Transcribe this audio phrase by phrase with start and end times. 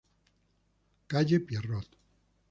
[1.07, 1.89] Calle Pierrot.